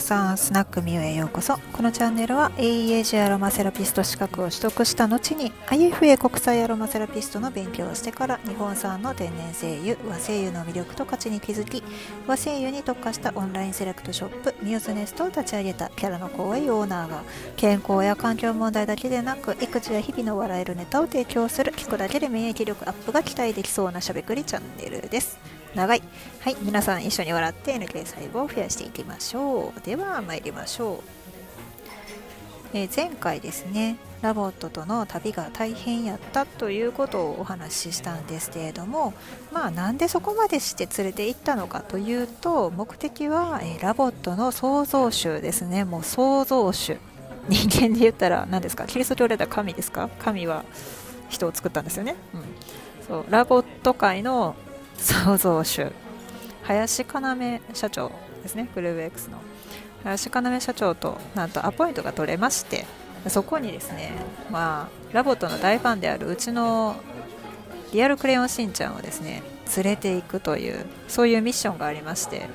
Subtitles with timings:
[0.00, 1.58] さんスナックミュへようこそ。
[1.72, 11.82] このチャンネルは AEAG アロマセラピスト資格を取得した後に IFA 国際アロマセラピストの勉強をしてから日本産の天然精油和精油の魅力と価値に気づき
[12.26, 17.22] 和精油に特化したオンラインセレクトショップミューズネストを立ち上げたキャラの講演オーナーが
[17.56, 25.60] 健康や環境問題だけでなく育児や日々の笑えるネタを提供する聞くだけで免疫力アップが期待できそうなしゃべくりチャンネルです。
[25.74, 26.02] 長い。
[26.40, 26.56] はい。
[26.62, 29.80] 皆さん一緒に笑って NK 細胞を増やしていきましょう。
[29.90, 31.02] では参りましょ
[32.74, 39.14] う、えー、前回ですね LOVOTとの旅が大変やったということをお話ししたんですけれども
[39.50, 45.84] まあなんでそこまでして連れて行ったのかというと目的は、えー、 LOVOTの創造主ですね。
[45.84, 46.96] もう創造主。
[47.48, 48.86] 人間で言ったら何ですか？
[48.86, 50.08] キリスト教で言ったら神ですか？
[50.20, 50.64] 神は
[51.30, 52.42] 人を作ったんですよね、うん、
[53.08, 54.54] そう LOVOT界の
[54.98, 55.90] 創造主。
[56.62, 58.12] 林要社長。
[58.42, 59.38] ですねグルーブ X の。
[60.02, 62.86] 林要社長となんとアポイントが取れまして
[63.28, 64.12] そこにですね
[64.50, 66.96] まあ LOVOTの大ファンであるうちの
[67.92, 69.42] リアルクレヨンしんちゃんをですね
[69.76, 72.48] 連れていくというそういうミッションがありまして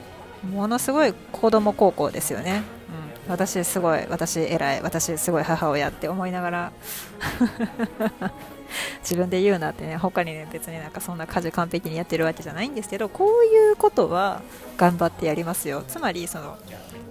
[0.44, 2.63] ものすごい子供孝行ですよね、
[3.25, 6.72] うん、私すごい私偉い私すごい母親って思いながら。
[9.05, 14.41] 自分で言うなってね他にね別になんかそんな家事完璧にやってるわけじゃないんですけどこういうことは
[14.77, 15.83] 頑張ってやりますよ。
[15.87, 16.57] つまりその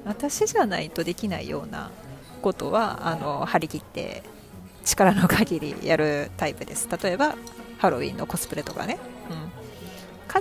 [0.05, 1.91] 私じゃないとできないような
[2.43, 4.25] ことはあの張り切って
[4.85, 6.89] 力の限りやるタイプです。
[7.03, 7.37] 例えば
[7.79, 8.99] ハロウィンのコスプレとかね、
[9.31, 9.51] うん、
[10.27, 10.41] 家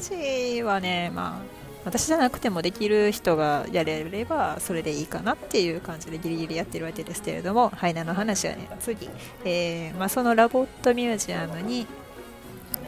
[0.57, 9.09] 事はねまあ私じゃなくてもできる人がやれればそれでいいかなっていう感じでギリギリやってるわけですけれどもハイナの話はね次、
[9.43, 11.85] えー、まあ、その LOVOTミュージアムに、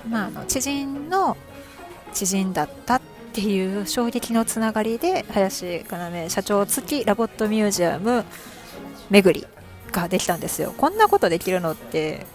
[0.09, 1.35] まあ、あの知人の
[2.13, 3.01] 知人だったっ
[3.33, 8.23] ていう衝撃のつながりで林要社長付き LOVOTミュージアム
[9.09, 9.47] 巡り
[9.91, 10.73] ができたんですよ。
[10.77, 12.25] こんなことできるのって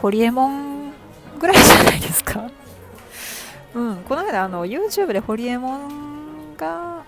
[0.00, 0.92] ホリエモン
[1.38, 2.50] ぐらいじゃないですか？
[3.76, 7.04] うん、この間あの YouTube でホリエモンが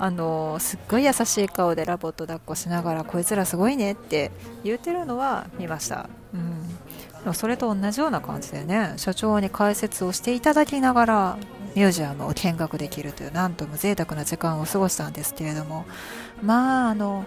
[0.00, 4.32] あのすっごい優しい顔で LOVOT抱っこしながらこいつらすごいねって
[4.64, 6.68] 言ってるのは見ました、うん、
[7.22, 8.94] でもそれと同じような感じでね。
[8.96, 11.38] 社長に解説をしていただきながら
[11.76, 15.86] ミュージアムを見学できるというなんとも贅沢な時間を過ごしたんですけれども。
[16.42, 17.24] まああの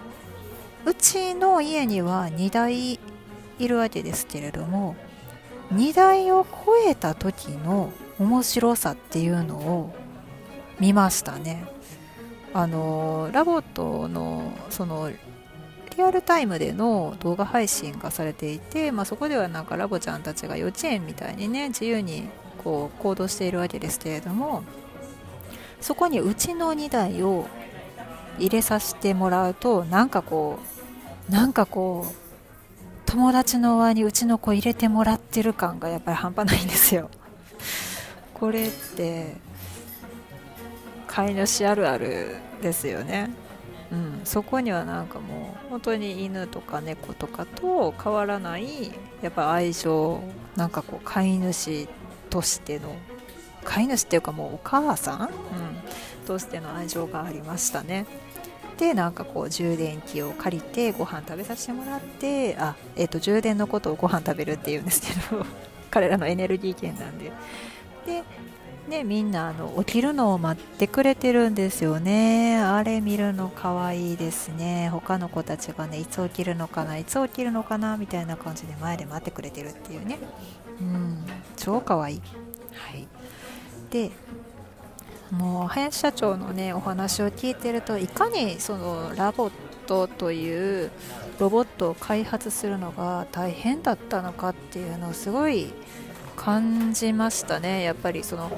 [0.84, 3.00] うちの家には2台
[3.58, 4.94] いるわけですけれども
[5.72, 9.94] 2台を超えた時の面白さっていうのを
[10.80, 11.66] 見ましたね。
[12.54, 15.10] あのラボットのその
[15.96, 22.28] リアルタイムでの動画配信がされていて、まあ、そこではなんかラボちゃんたちが幼稚園みたいにね自由に
[22.62, 24.62] こう行動しているわけですけれども
[25.80, 27.46] そこにうちの2台を
[28.38, 30.58] 入れさせてもらうとなんかこ
[31.28, 32.14] うなんかこう
[33.06, 37.10] 友達の輪にうちの子入れてもらってる感がやっぱり半端ないんですよ。
[38.38, 39.32] これって
[41.06, 43.30] 飼い主あるあるですよね。
[43.90, 48.92] うん、そこにはなんかもう本当に犬とか猫とかと変わらない
[49.22, 50.20] やっぱ愛情
[50.54, 51.88] なんかこう飼い主
[52.28, 52.94] としての
[53.64, 55.28] 飼い主っていうかもうお母さん、うん、
[56.26, 58.04] としての愛情がありましたね。
[58.76, 65.46] でなんかこう充電器を借りてご飯食べさせてもらってあ、えーと、充電のことをご飯食べるっていうんですけど
[65.90, 67.32] 彼らのエネルギー源なんで
[68.06, 68.22] で
[68.88, 72.58] ね、みんなあの起きるのを待ってくれてるんですよね。
[72.58, 74.88] あれ見るのかわいいですね。
[74.90, 80.18] 他の子たちがね、いつ起きるのかな、いつ起きるのかな、みたいな感じで前で待ってくれてるっていうね。
[80.80, 81.24] うん、
[81.56, 82.22] 超かわいい。
[82.72, 83.08] はい。
[83.90, 84.12] で、
[85.32, 89.52] もう林社長のね、お話を聞いてると、いかにそのラボッ
[89.86, 90.92] トという
[91.40, 95.72] ロボットを開発するのが大変だったのかっていうのをすごい
[96.36, 97.82] 感じましたね。
[97.82, 98.50] やっぱりその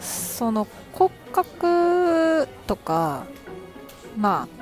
[0.00, 3.24] その骨格とか
[4.16, 4.56] まあ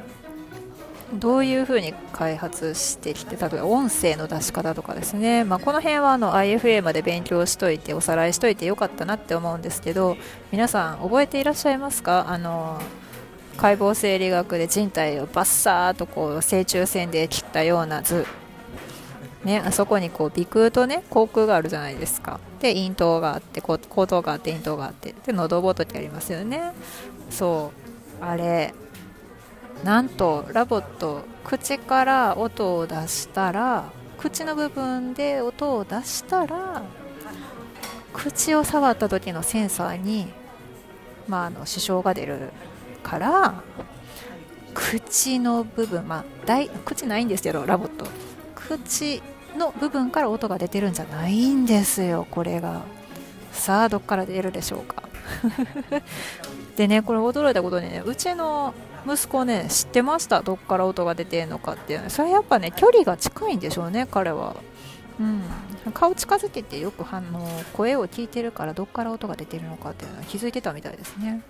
[1.15, 10.17] どういうふうに開発してきて例えば音声の出し方とかですね、まあ、この辺はあの IFA まで勉強しといておさらいしといてよかったなって思うんですけど
[10.51, 12.27] 皆さん覚えていらっしゃいますか？
[12.29, 12.81] あの
[13.57, 18.27] 解剖生理学で人体をバッサーとこう正中線で切ったような図。
[19.45, 22.41] ね、あそこにこう鼻腔とね口腔があるじゃないですか。
[22.61, 25.15] で咽頭があって喉頭があって咽頭があって。
[25.27, 26.73] で喉仏ありますよね。
[27.31, 27.73] そ
[28.21, 28.25] う。
[28.25, 28.73] あれ
[29.83, 33.85] なんと LOVOT口から音を出したら
[34.17, 36.83] 口の部分で音を出したら
[38.15, 40.33] 口を触った時のセンサーに、
[41.29, 42.51] まあ、あの支障が出る
[43.03, 43.63] から
[44.73, 48.07] 口の部分まあ大口ないんですけどラボット。
[48.55, 49.23] 口
[49.57, 52.27] の部分から音が出てるんじゃないんですよ。
[52.31, 52.83] これが。
[53.53, 55.03] さあどっから出るでしょうか。
[56.77, 58.75] でねこれ驚いたことにねうちの
[59.07, 60.43] 息子ね知ってました？
[60.43, 64.57] どっから音が出てるのかっていうそれやっぱね距離が近いんでしょうね彼は。
[65.21, 65.43] うん。
[65.93, 71.43] 顔近づけてよく反応声を聞いてるからどっから音が出てるのかっていうのは気づいてたみたいですね、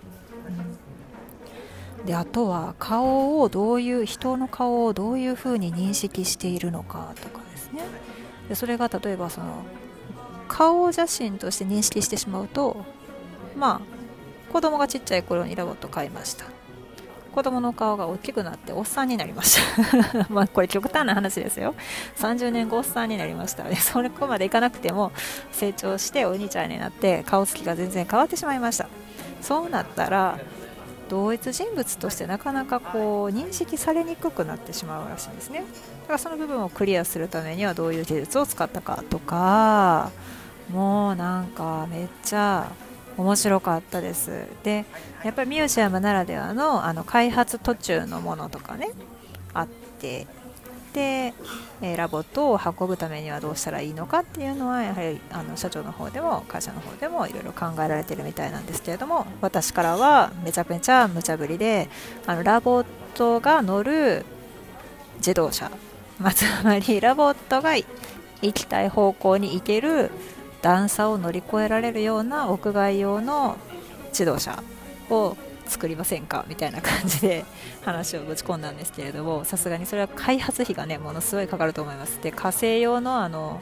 [1.99, 7.44] うん、であとは顔をどういう人の顔をどういうふうに認識しているのかとか。
[7.75, 7.83] ね。
[8.49, 9.65] でそれが例えばその
[10.47, 12.85] 顔写真として認識してしまうと
[13.57, 16.45] まあ子供がちっちゃい頃にラボット買いました。
[17.35, 20.27] 子供の顔が大きくなっておっさんになりました。
[20.31, 21.75] まあこれ極端な話ですよ。
[22.15, 23.63] 30年後おっさんになりました。
[23.63, 25.11] でそれこまでいかなくても
[25.51, 28.87] 成長してお兄ちゃんになって顔つきが全然変わってしまいました。
[29.41, 30.39] そうなったら
[31.09, 35.59] 同一人物としてなかなかこう認識されにくくなってしまうらしいんですね。
[35.59, 40.11] だからその部分をクリアするためにはどういう技術を使ったかとか
[40.71, 42.71] もうなんかめっちゃ
[43.17, 44.45] 面白かったです。
[44.63, 44.85] で
[45.23, 48.89] やっぱりミュージアムならではのあの開発途中のものとかね
[49.53, 49.67] あっ
[49.99, 50.27] て
[50.95, 51.33] で、
[51.81, 61.89] え LOVOTを運ぶためにはどうしたらいいのかっていうのはやはりあの社長の方でも会社の方でもいろいろ考えられてるみたいなんですけれども私からはめちゃくちゃ無茶ぶりで
[62.25, 64.25] あの LOVOTが乗る
[65.17, 65.69] 自動車、
[66.17, 67.85] まあ、つまり LOVOTが行
[68.53, 70.11] きたい方向に行ける
[70.61, 73.57] 段差を乗り越えられるような屋外用の
[74.09, 74.63] 自動車
[75.09, 75.35] を
[75.67, 76.45] 作りませんか？
[76.47, 77.45] みたいな感じで
[77.83, 82.21] 話をぶち込んだんですけれどもさすがにそれは開発費がねものすごいかかると思います。
[82.21, 83.61] で火星用のあの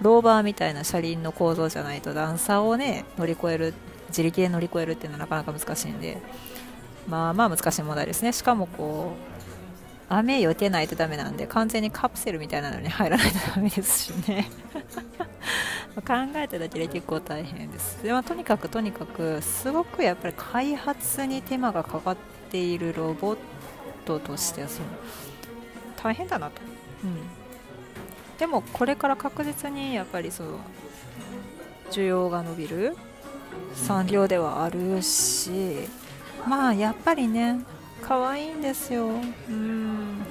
[0.00, 3.74] ローバーみたいな車輪の構造じゃないと段差をね乗り越える
[4.08, 6.18] 自力で乗り越えるっていうのはなかなか難しいんで
[7.06, 8.32] まあまあ難しい問題ですね。
[8.32, 9.12] しかもこ
[10.08, 14.48] う雨よけないとダメなんで完全にカプセルみたいなのに入らないとダメですしね。
[16.02, 18.02] 考えただけで結構大変です。
[18.02, 22.16] で、まあ、とにかくとにかくすごくやっぱり開発に手間がかかっ
[22.50, 23.38] ているロボッ
[24.04, 24.86] トとしてはその
[26.02, 26.60] 大変だなと、
[27.04, 27.16] うん、
[28.38, 30.58] でもこれから確実にやっぱりその
[31.90, 32.96] 需要が伸びる
[33.74, 35.88] 産業ではあるし
[36.46, 37.60] まあやっぱりね
[38.02, 39.08] 可愛いんですよ。
[39.48, 40.24] うん。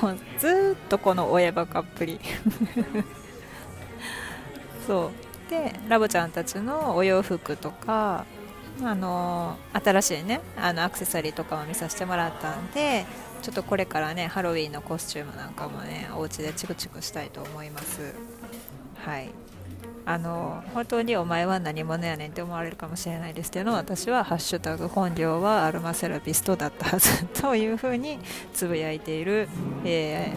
[0.00, 2.20] もうずっとこの親バカっぷり
[4.86, 5.10] そう。
[5.50, 8.24] でラボちゃんたちのお洋服とか
[8.82, 13.06] あの新しいねあのアクセサリーとかも見させてもらったんで
[13.42, 18.14] ちょっとこれからねハロウィンのコスチュームなんかもねお家でチクチクしたいと思います。
[19.04, 19.30] はい。
[20.04, 28.20] あの本当にお前は何者やねんって思われるかもしれないですけど私は「ハッシュタグ本業はアルマセラピストだったはず」というふうに
[28.54, 29.48] つぶやいている、
[29.84, 30.32] え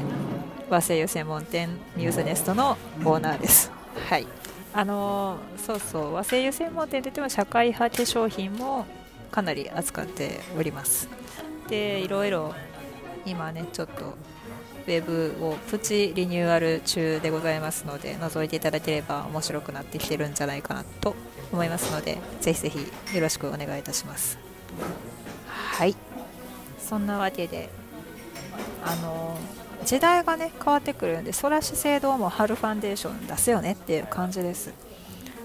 [0.67, 3.71] ー、和製油専門店ミューズネストのオーナーです。
[4.09, 4.38] はい。
[4.73, 8.85] あのそうそう和製油専門店といっても社会派化粧品も
[9.31, 11.09] かなり扱っております。
[11.69, 12.53] でいろいろ
[13.25, 14.15] 今ねちょっと
[14.87, 21.15] ウェブをプチリニューアル中でございますので覗いていただければ面白くなってきてるんじゃないかなと
[21.51, 22.79] 思いますのでぜひぜひ
[23.15, 24.39] よろしくお願いいたします。
[25.47, 25.95] はい。
[26.79, 27.69] そんなわけで
[28.83, 29.37] あの
[29.85, 34.73] 時代がね変わってくるんでソラ資生堂も春ファンデーション出すよねっていう感じです。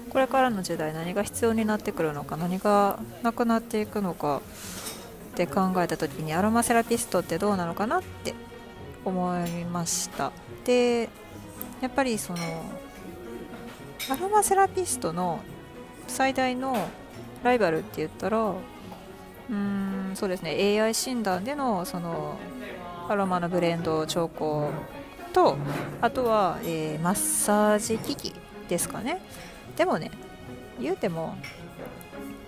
[0.09, 4.41] これからの時代何が必要になってくるのか何がなくなっていくのか
[5.33, 8.33] って考えた時にアロマセラピストってどうなのかなって
[9.03, 10.31] 思いました。
[10.63, 11.09] で
[11.81, 12.39] やっぱりその
[14.09, 15.39] アロマセラピストの
[16.07, 16.87] 最大の
[17.43, 22.37] ライバルって言ったらうーんそうですね AI 診断でのその
[23.07, 24.69] アロマのブレンド調香
[25.33, 25.57] と
[26.01, 28.33] あとは、えー、マッサージ機器
[28.67, 29.21] ですかね。
[29.75, 30.11] でもね
[30.79, 31.35] 言うても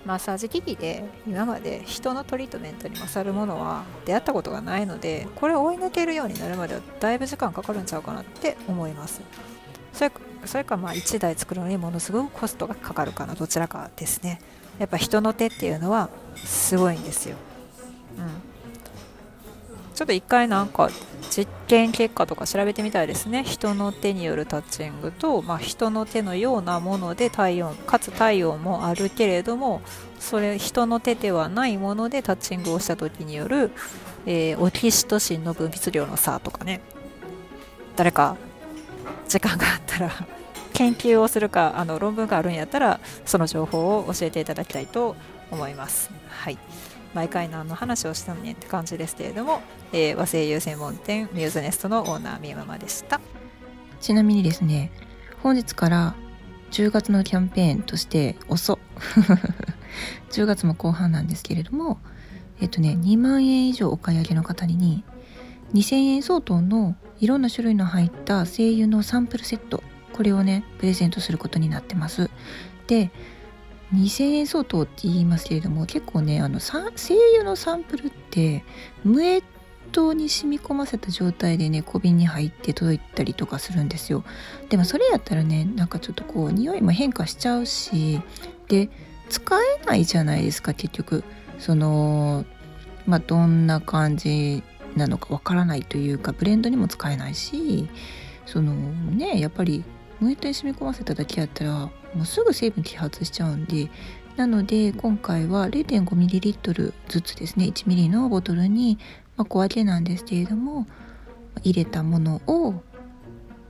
[0.06, 9.22] マッサージ機器で今まで人のトリートメントに勝るものは出会ったことがないのでこれを追い抜けるようになるまではだいぶ時間かかるんちゃうかなって思います。
[9.92, 10.12] それ
[10.46, 14.40] それかまあ1台作るのにものすごくコストがかかるかなどちらかですね。
[14.80, 17.36] やっぱ人の手っていうのはすごいんですよ。
[18.18, 18.57] うん。
[19.98, 20.92] ちょっと一回なんか
[21.32, 23.44] 実験結果とか調べてみたいですね。
[23.44, 29.82] 人の手によるタッチングと、まあ、人の手のようなもので体温かつ体温もあるけれども
[30.20, 33.72] それ人の手ではないものでタッチングをした時による、
[34.28, 36.80] えー、オキシトシンの分泌量の差とかね。
[37.96, 38.38] 誰か
[39.28, 40.12] 時間があったら
[40.74, 45.16] 研究をするかあの論文があるんやったらその情報を教えていただきたいと
[45.52, 46.12] 思います。
[46.28, 46.58] はい。
[47.14, 49.62] 毎回何の話をしたんねって感じですけれども、
[49.92, 53.20] えー、和製油専門店ミューズネストのオーナーみゆママでした。
[54.00, 54.92] ちなみにですね
[55.42, 56.16] 本日から
[56.72, 58.80] 10月のキャンペーンとして遅
[60.30, 62.00] 10 月も後半なんですけれども
[62.60, 65.04] えっとね2万円以上お買い上げの方に
[65.74, 72.30] 2000円相当のいろんな種類の入った精油のサンプルセットこれをねプレゼントすることになってます。
[72.88, 73.12] で
[73.94, 76.74] 2000円相当って言いますけれども結構ねあの精
[77.36, 78.64] 油のサンプルって
[79.04, 79.42] 無エ
[79.92, 84.24] 当に染み込ませた状態でね小瓶に入って届いたりとかするんですよ。
[84.70, 88.22] でもそれやったらねなんかちょっとこう匂いも変化しちゃうし
[88.68, 88.90] で
[89.30, 91.24] 使えないじゃないですか結局。
[91.60, 92.46] その
[93.06, 94.64] まあどんな感じ
[94.96, 97.88] なのかわからないというかブレンドにも使えないし
[98.46, 99.84] そのねやっぱり
[100.20, 101.92] 無糖に染み込ませただけやったらも
[102.24, 103.90] うすぐ成分揮発しちゃうんで
[104.38, 107.66] なので今回は 0.5ml ずつですね。
[107.66, 109.00] 1ml のボトルに、
[109.36, 110.86] まあ、小分けなんですけれども
[111.64, 112.82] 入れたものを、ま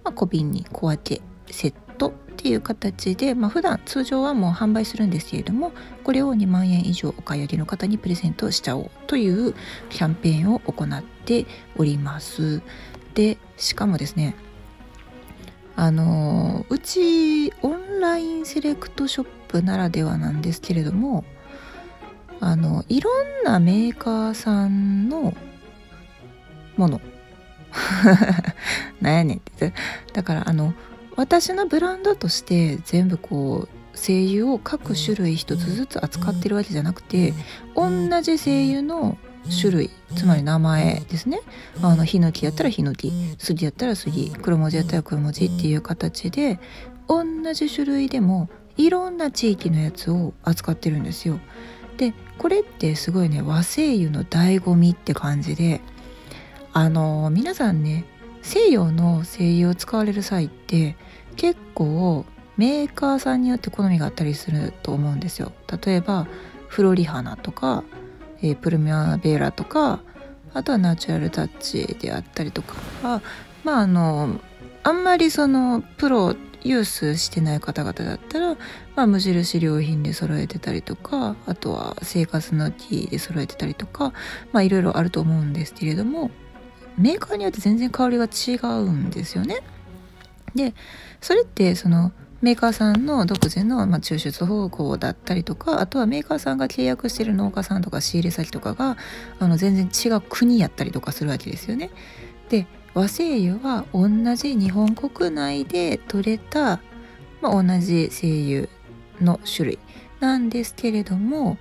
[0.06, 5.72] あ、小瓶に小分けセットっていう形で、まあ、普段通常はもう販売するんですけれども
[6.04, 9.56] これを2万円以上お買い上げの方にプレゼントしちゃおうという
[9.90, 11.46] キャンペーンを行って
[11.78, 12.62] おります。
[13.14, 14.36] でしかもですね
[15.78, 21.24] あのうちオンラインセレクトショップならではなんですけれども
[22.40, 25.36] あのいろんなメーカーさんの
[26.78, 27.02] もの。
[29.02, 29.74] なんやねんって。
[30.14, 30.74] だからあの
[31.16, 37.34] 私のブランドとして全部こう声優を各種類一つずつ扱ってるわけじゃなくて
[37.76, 37.90] 同
[38.22, 39.18] じ声優の
[39.50, 41.42] 種類つまり名前ですね
[41.82, 46.60] あのヒノキやったらヒノキ杉やったら杉黒文字やったら黒文字っていう形で
[47.08, 47.24] 同
[47.54, 51.40] じ種類でもいろんな地域のやつを扱ってるんですよ。
[51.98, 55.82] でこれってすごいね和精油の醍醐味って感じで
[56.74, 58.06] あの皆さんね
[58.44, 60.96] 西洋の精油を使われる際って
[61.36, 62.26] 結構
[62.56, 65.52] メーカーさんによって好みがあったりすると思うんですよ。
[65.84, 66.28] 例えば
[66.68, 67.84] フロリハナとか
[68.42, 70.00] えー、プルミアベーラとか
[70.54, 73.22] あとはナチュラルタッチであったりとかは
[73.64, 74.40] まああの
[74.84, 78.56] あんまりそのプロユースしてない方々だったら、
[78.96, 84.14] まあ、無印良品で揃えてたりとかあとは生活の木で揃えてたりとか
[84.52, 86.32] まあいろいろあると思うんですけれども
[86.98, 89.60] メーカーによって全然香りが違うんですよね。
[90.56, 90.74] で
[91.22, 98.96] それってそのメーカーさんの独自の、まあ、抽出方法だったりとかあとはメーカーさんが契約してる農家さんとか仕入れ先とかが
[99.40, 101.90] あの全然違う国やったりとかするわけですよね。
[102.50, 106.80] で和精油は同じ日本国内で取れた、
[107.42, 108.70] まあ、同じ精油
[109.22, 109.80] の種類
[110.20, 111.58] なんですけれども、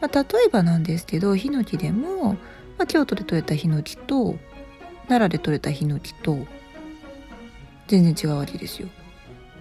[0.00, 2.38] まあ、例えばなんですけどヒノキでも、ま
[2.84, 4.36] あ、京都で取れたヒノキと
[5.08, 6.38] 奈良で取れたヒノキと
[7.86, 8.88] 全然違うわけですよ。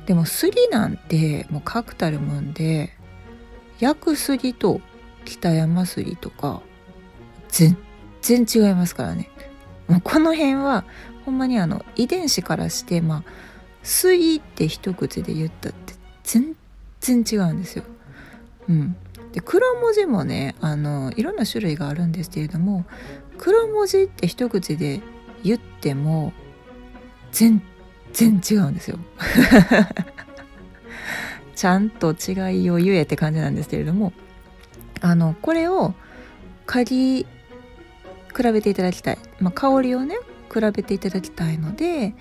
[0.08, 2.94] でも杉なんてもう確たるもんで
[3.80, 4.82] 薬杉と
[5.26, 6.62] 北山杉とか
[7.50, 7.78] 全
[8.22, 9.30] 然違いますからね
[9.88, 10.86] もうこの辺は
[11.26, 13.24] ほんまにあの遺伝子からしてまあ
[13.84, 16.56] 杉って一口で言ったって全
[17.02, 17.84] 然違うんですよ。
[18.68, 18.96] うん、
[19.32, 22.86] で黒文字もねあのいろんな種類があるんですけれども
[23.38, 25.02] 黒文字って一口で
[25.44, 26.34] 言っても
[27.32, 27.62] 全
[28.14, 29.00] 全然違うんですよ。
[31.56, 34.14] ちゃんと違いを言えって感じなんですけれども
[35.02, 35.96] あのこれを
[36.68, 37.28] 嗅ぎ
[38.36, 40.18] 比べていただきたい、まあ、香りをね
[40.54, 42.14] 比べていただきたいので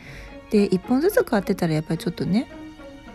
[0.51, 2.51] で1本ずつ買ってたらやっぱりちょっとね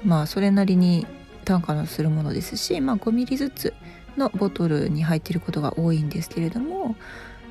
[0.06, 1.08] まあそれなりに
[1.44, 3.74] 単価のするものですし、まあ、5ミリずつ
[4.16, 6.96] のボトルに入っていることが多いんですけれども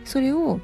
[0.04, 0.60] それを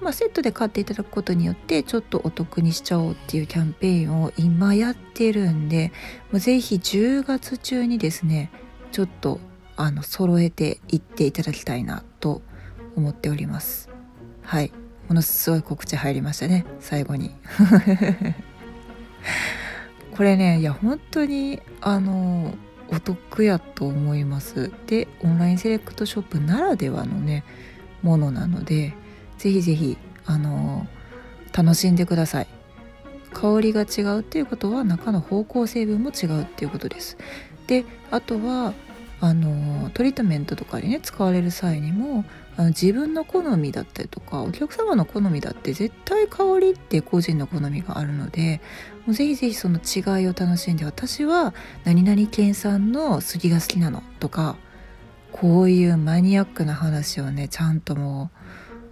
[0.00, 5.92] まあ、セットで買っていただくことによってちょっとお得にしちゃおうっていうキャンペーンを今やってるんで
[6.32, 8.50] もうぜひ10月中にですね
[8.92, 9.40] ちょっと
[9.76, 12.42] あの揃えていっていただきたいなと
[12.96, 13.88] 思っております。
[14.42, 14.72] はい。
[15.08, 16.66] ものすごい告知入りましたね。
[16.80, 17.30] 最後に。
[20.16, 22.54] これねいや本当にあの
[22.88, 24.70] お得やと思います。
[24.86, 27.44] でオンラインセレクトショップならではのね
[28.02, 28.92] ものなので
[29.40, 30.86] ぜひぜひあの
[31.56, 32.46] 楽しんでください。
[33.32, 37.16] 香りが違うっていうことは中の芳香成分も違うっていうことです。
[37.66, 38.74] であとは
[39.20, 42.26] あのトリートメントとかにね使われる際にも
[42.58, 48.60] あの自分の好みだったりとかお客様の好みだって絶対香りって個人の好みがあるので
[49.06, 51.54] もうぜひぜひその違いを楽しんで私は
[51.84, 54.56] 何々県産の杉が好きなのとか
[55.32, 58.40] こういうマニアックな話をねちゃんともう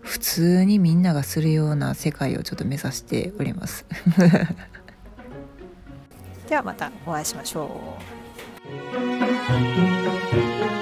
[0.08, 3.84] 普通にみんながするような世界をちょっと目指しております
[6.48, 7.98] ではまたお会いしましょ
[10.74, 10.77] う。